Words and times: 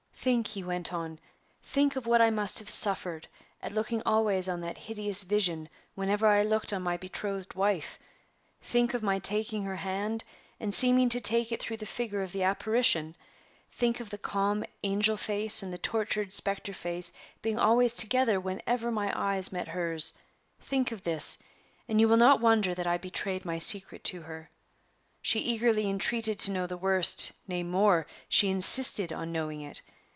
"Think," 0.23 0.45
he 0.49 0.63
went 0.63 0.93
on, 0.93 1.19
"think 1.63 1.95
of 1.95 2.05
what 2.05 2.21
I 2.21 2.29
must 2.29 2.59
have 2.59 2.69
suffered 2.69 3.27
at 3.59 3.71
looking 3.73 4.03
always 4.05 4.47
on 4.47 4.61
that 4.61 4.77
hideous 4.77 5.23
vision 5.23 5.67
whenever 5.95 6.27
I 6.27 6.43
looked 6.43 6.71
on 6.71 6.83
my 6.83 6.95
betrothed 6.95 7.55
wife! 7.55 7.97
Think 8.61 8.93
of 8.93 9.01
my 9.01 9.17
taking 9.17 9.63
her 9.63 9.77
hand, 9.77 10.23
and 10.59 10.75
seeming 10.75 11.09
to 11.09 11.19
take 11.19 11.51
it 11.51 11.59
through 11.59 11.77
the 11.77 11.87
figure 11.87 12.21
of 12.21 12.33
the 12.33 12.43
apparition! 12.43 13.15
Think 13.71 13.99
of 13.99 14.11
the 14.11 14.19
calm 14.19 14.63
angel 14.83 15.17
face 15.17 15.63
and 15.63 15.73
the 15.73 15.79
tortured 15.79 16.33
specter 16.33 16.71
face 16.73 17.11
being 17.41 17.57
always 17.57 17.95
together 17.95 18.39
whenever 18.39 18.91
my 18.91 19.11
eyes 19.19 19.51
met 19.51 19.69
hers! 19.69 20.13
Think 20.59 20.91
of 20.91 21.01
this, 21.01 21.39
and 21.87 21.99
you 21.99 22.07
will 22.07 22.15
not 22.17 22.39
wonder 22.39 22.75
that 22.75 22.85
I 22.85 22.99
betrayed 22.99 23.43
my 23.43 23.57
secret 23.57 24.03
to 24.03 24.21
her. 24.21 24.51
She 25.23 25.39
eagerly 25.39 25.89
entreated 25.89 26.37
to 26.41 26.51
know 26.51 26.67
the 26.67 26.77
worst 26.77 27.31
nay, 27.47 27.63
more, 27.63 28.05
she 28.29 28.49
insisted 28.51 29.11
on 29.11 29.31
knowing 29.31 29.61
it. 29.61 29.81